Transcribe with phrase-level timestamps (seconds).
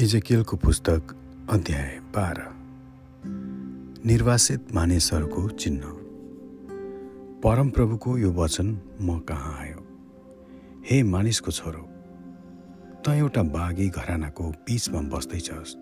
[0.00, 1.02] इजकेलको पुस्तक
[1.50, 2.42] अध्याय बाह्र।
[4.06, 5.82] निर्वासित मानिसहरूको चिन्ह।
[7.40, 9.84] परमप्रभुको यो वचन म कहाँ आयो?
[10.90, 11.88] हे मानिसको छोरो
[13.06, 15.76] त एउटा बाघी घरानाको बिचमा बस्दैछस्।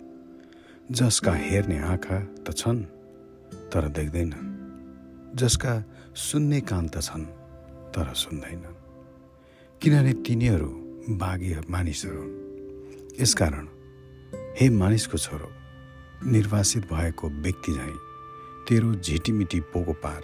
[0.93, 2.83] जसका हेर्ने आँखा त छन्
[3.55, 7.25] तर देख्दैनन् जसका सुन्ने कान त छन्
[7.95, 8.79] तर सुन्दैनन्
[9.83, 10.71] किनभने तिनीहरू
[11.09, 12.25] बाघी मानिसहरू
[13.23, 13.78] यसकारण
[14.61, 15.51] हे मानिसको छोरो
[16.31, 17.93] निर्वासित भएको व्यक्ति झैँ
[18.69, 20.23] तेरो झिटिमिटी पोको पार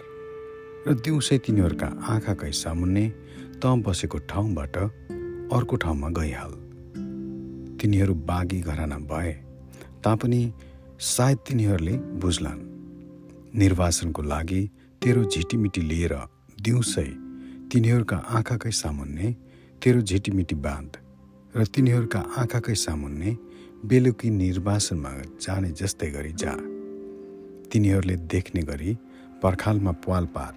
[0.87, 3.05] र दिउँसै तिनीहरूका आँखाकै सामुन्ने
[3.63, 6.51] त बसेको ठाउँबाट अर्को ठाउँमा गइहाल।
[7.79, 9.31] तिनीहरू बाघी घराना भए
[10.03, 10.53] तापनि
[10.99, 12.61] सायद तिनीहरूले बुझलान्
[13.57, 14.61] निर्वासनको लागि
[15.01, 16.15] तेरो झिटिमिटी लिएर
[16.61, 17.07] दिउँसै
[17.71, 19.31] तिनीहरूका आँखाकै सामुन्ने
[19.83, 20.97] तेरो झिटिमिटी बाँध
[21.55, 23.54] र तिनीहरूका आँखाकै सामुन्ने
[23.87, 26.53] बेलुकी निर्वासनमा जाने जस्तै गरी जा।
[27.71, 28.91] तिनीहरूले देख्ने गरी
[29.43, 30.53] पर्खालमा पाल पार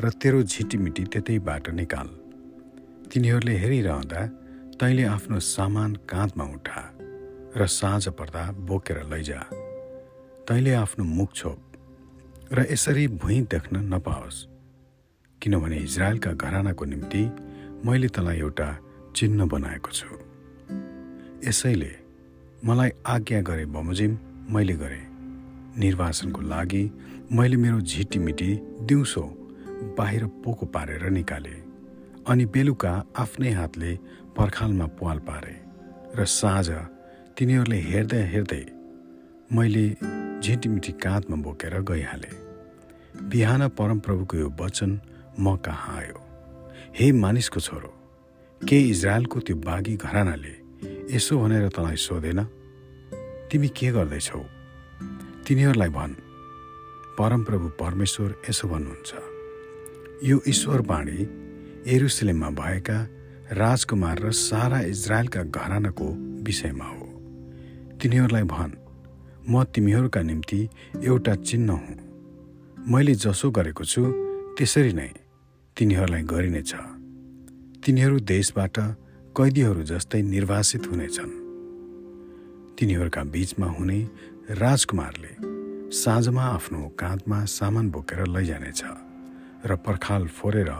[0.00, 2.08] र तेरो झिटिमिटी त्यतैबाट निकाल।
[3.12, 4.20] तिनीहरूले हेरिरहँदा
[4.80, 6.82] तैँले आफ्नो सामान काँधमा उठा
[7.56, 9.40] र साँझ पर्दा बोकेर लैजा।
[10.48, 11.60] तैँले आफ्नो मुख छोप
[12.52, 14.46] र यसरी भुइँ देख्न नपाओस्।
[15.40, 17.22] किनभने इजरायलका घरानाको निम्ति
[17.86, 18.68] मैले तँलाई एउटा
[19.16, 20.08] चिन्ह बनाएको छु।
[21.48, 22.03] यसैले
[22.66, 24.12] मलाई आज्ञा गरे बमोजिम
[24.54, 25.04] मैले गरेँ
[25.78, 26.82] निर्वाचनको लागि
[27.36, 28.48] मैले मेरो झिटिमिटी
[28.88, 29.22] दिउँसो
[29.98, 31.60] बाहिर पोको पारेर निकालेँ
[32.28, 33.92] अनि बेलुका आफ्नै हातले
[34.36, 35.56] पर्खालमा पाल पारे
[36.16, 36.68] र साँझ
[37.36, 38.64] तिनीहरूले हेर्दै हेर्दै
[39.52, 39.86] मैले
[40.40, 42.34] झिटिमिटी काँधमा बोकेर गइहालेँ।
[43.28, 45.00] बिहान परमप्रभुको यो वचन
[45.40, 46.18] म कहाँ आयो?
[46.96, 47.94] हे मानिसको छोरो
[48.60, 50.63] के इजरायलको त्यो बाघी घरानाले
[51.10, 52.44] यसो भनेर तँलाई सोधेन?
[53.52, 54.44] तिमी के गर्दैछौ?
[55.46, 56.14] तिनीहरूलाई भन्।
[57.18, 59.14] परमप्रभु परमेश्वर यसो भन्नुहुन्छ।
[60.24, 61.28] यो ईश्वर बाणी
[61.90, 63.08] एरुसलेममा भएका
[63.52, 66.06] राजकुमार र सारा इजरायलका घरानाको
[66.42, 67.06] विषयमा हो।
[68.02, 68.72] तिनीहरूलाई भन्
[69.50, 70.68] म तिमीहरूका निम्ति
[71.04, 74.02] एउटा चिन्ह हुँ। मैले जसो गरेको छु
[74.58, 75.10] त्यसरी नै
[75.76, 76.74] तिनीहरूलाई गरिनेछ।
[77.84, 78.78] तिनीहरू देशबाट
[79.36, 81.32] कैदीहरू जस्तै निर्वासित हुनेछन्।
[82.78, 83.98] तिनीहरूका बीचमा हुने
[84.62, 85.32] राजकुमारले
[85.90, 88.82] साँझमा आफ्नो काँधमा सामान बोकेर लैजानेछ
[89.66, 90.70] र पर्खाल फोरेर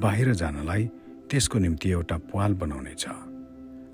[0.00, 0.84] बाहिर जानलाई
[1.28, 3.04] त्यसको निम्ति एउटा पाल बनाउनेछ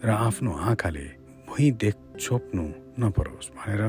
[0.07, 1.07] र आफ्नो आँखाले
[1.51, 2.65] भुइँ देख छोप्नु
[3.03, 3.83] नपरोस् भनेर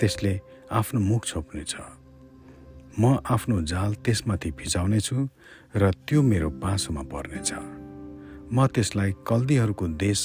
[0.00, 0.34] त्यसले
[0.68, 1.72] आफ्नो मुख छोप्नेछ।
[3.00, 5.16] म आफ्नो जाल त्यसमाथि भिजाउनेछु
[5.80, 7.83] र त्यो मेरो पासोमा पर्नेछ।
[8.52, 10.20] म त्यसलाई कल्दीहरूको देश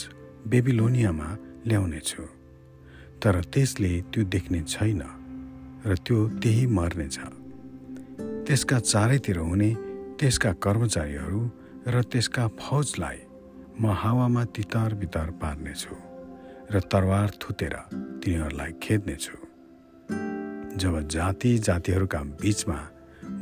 [0.48, 1.30] बेबिलोनियामा
[1.68, 2.24] ल्याउनेछु।
[3.22, 5.02] तर त्यसले त्यो देख्ने छैन
[5.86, 7.18] र त्यो त्यही मर्नेछ।
[8.48, 9.72] त्यसका चारैतिर हुने
[10.20, 11.42] त्यसका कर्मचारीहरू
[11.88, 13.18] र त्यसका फौजलाई
[13.80, 15.96] म हावामा तितार बितार पार्नेछु
[16.74, 17.76] र तरवार थुतेर
[18.20, 19.36] तिनीहरूलाई खेद्नेछु।
[20.80, 22.80] जब जाति जातिहरूका बिचमा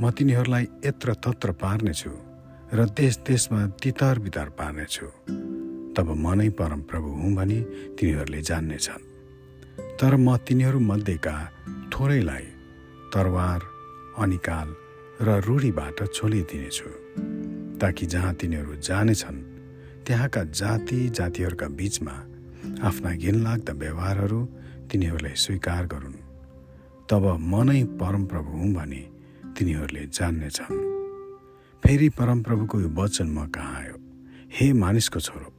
[0.02, 2.27] म तिनीहरूलाई यत्र तत्र पार्नेछु
[2.68, 5.06] र देश देशमा तितार बितार पार्नेछु।
[5.96, 7.60] तब म नै परमप्रभु हुँ भनी
[7.96, 9.04] तिनीहरूले जान्नेछन्।
[10.00, 11.36] तर म तिनीहरू मध्येका
[11.94, 12.46] थोरैलाई
[13.14, 13.62] तरवार
[14.20, 14.68] अनिकाल
[15.22, 16.90] र रूढीबाट छोलिदिनेछु
[17.80, 19.40] ताकि जहाँ तिनीहरू जानेछन्
[20.06, 22.16] त्यहाँका जाति जातिहरूका बिचमा
[22.84, 24.42] आफ्ना घिनलाग्दा व्यवहारहरू
[24.92, 26.20] तिनीहरूले स्वीकार गरून्।
[27.10, 29.02] तब म नै परमप्रभु हुँ भने
[29.56, 30.97] तिनीहरूले जान्नेछन्।
[31.84, 33.96] फेरि परमप्रभुको यो वचन म कहाँ आयो?
[34.52, 35.50] हे मानिसको छोरो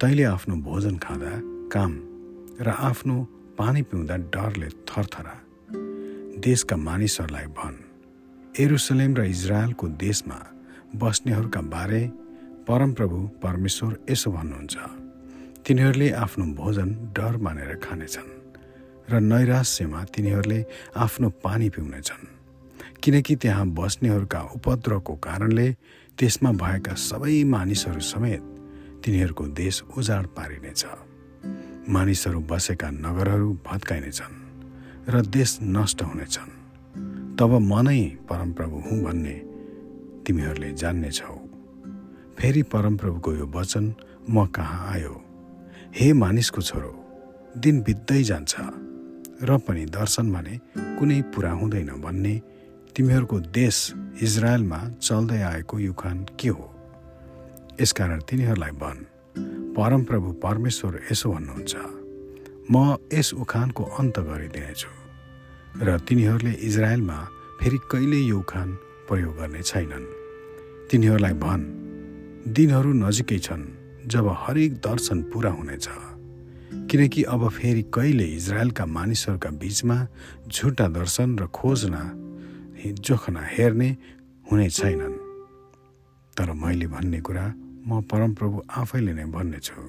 [0.00, 1.32] तैँले आफ्नो भोजन खाँदा
[1.72, 1.92] काम
[2.60, 3.16] र आफ्नो
[3.58, 5.34] पानी पिउँदा डरले थरथरा।
[6.40, 7.78] देशका मानिसहरूलाई भन्
[8.60, 10.38] एरुसलेम र इजरायलको देशमा
[10.96, 12.02] बस्नेहरूका बारे
[12.68, 14.76] परमप्रभु परमेश्वर यसो भन्नुहुन्छ।
[15.66, 18.30] तिनीहरूले आफ्नो भोजन डर मानेर खानेछन्
[19.10, 20.60] र नैराश्यमा तिनीहरूले
[20.96, 22.22] आफ्नो पानी पिउनेछन्।
[23.02, 25.66] किनकि त्यहाँ बस्नेहरूका उपद्रवको कारणले
[26.18, 28.42] त्यसमा भएका सबै मानिसहरू समेत
[29.02, 30.82] तिनीहरूको देश उजाड पारिनेछ।
[31.88, 34.34] मानिसहरू बसेका नगरहरू भत्काइनेछन्
[35.10, 36.50] र देश नष्ट हुनेछन्।
[37.38, 38.00] तब म नै
[38.30, 39.36] परमप्रभु हुँ भन्ने
[40.22, 41.34] तिमीहरूले जान्नेछौ।
[42.38, 43.84] फेरि परमप्रभुको यो वचन
[44.30, 45.14] म कहाँ आयो?
[45.98, 46.92] हे मानिसको छोरो
[47.58, 48.54] दिन बित्दै जान्छ
[49.42, 50.54] र पनि दर्शन भने
[50.98, 52.34] कुनै पुरा हुँदैन भन्ने
[52.96, 53.76] तिमीहरूको देश
[54.22, 56.64] इजरायलमा चल्दै आएको युखान के हो?
[57.80, 59.00] यसकारण तिनीहरूलाई भन्
[59.76, 61.74] परमप्रभु परमेश्वर यसो भन्नुहुन्छ
[62.70, 64.92] म यस उखानको अन्त गरिदिनेछु।
[65.82, 67.18] र तिनीहरूले इजरायलमा
[67.60, 68.68] फेरि कहिले यो उखान
[69.08, 70.06] प्रयोग गर्ने छैनन्?
[70.90, 71.64] तिनीहरूलाई भन्
[72.52, 73.64] दिनहरू नजिकै छन्
[74.06, 75.88] जब हरेक दर्शन पुरा हुनेछ।
[76.90, 79.96] किनकि अब फेरि कहिले इजरायलका मानिसहरूका बिचमा
[80.48, 82.02] झुटा दर्शन र खोजना
[82.90, 83.96] जोखना हेर्ने
[84.50, 85.14] हुने छैनन्।
[86.36, 87.54] तर मैले भन्ने कुरा
[87.88, 89.82] म परमप्रभु आफैले नै भन्नेछु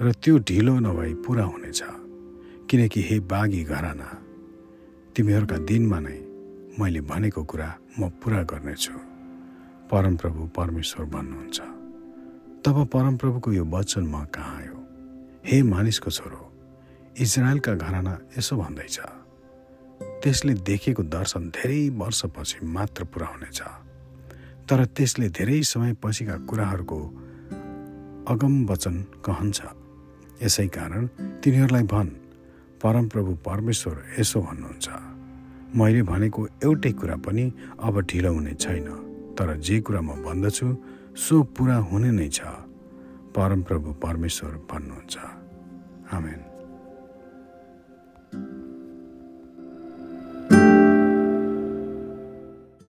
[0.00, 1.82] र त्यो ढिलो नभई पुरा हुनेछ।
[2.70, 4.08] किनकि हे बाघी घराना
[5.16, 6.18] तिमीहरूका दिनमा नै
[6.78, 8.92] मैले भनेको कुरा म पुरा गर्नेछु।
[9.90, 11.60] परमप्रभु परमेश्वर भन्नुहुन्छ।
[12.64, 14.78] तब परमप्रभुको यो वचन म कहाँ आयो?
[15.46, 16.40] हे मानिसको छोरो
[17.20, 19.23] इजरायलका घराना यसो भन्दैछ।
[20.24, 23.60] त्यसले देखेको दर्शन धेरै वर्षपछि मात्र पुरा हुनेछ।
[24.64, 26.98] तर त्यसले धेरै समय पछिका कुराहरूको
[28.32, 29.60] अगम वचन कहन्छ।
[30.42, 31.02] यसै कारण
[31.44, 32.10] तिनीहरूलाई भन्
[32.80, 34.88] परमप्रभु परमेश्वर यसो भन्नुहुन्छ।
[35.76, 37.44] मैले भनेको एउटै कुरा पनि
[37.84, 38.88] अब ढिलो हुने छैन
[39.36, 40.66] तर जे कुरा म भन्दछु
[41.20, 42.40] सो पुरा हुने नै छ।
[43.36, 45.14] परमप्रभु परमेश्वर भन्नुहुन्छ।
[46.16, 46.53] आमेन।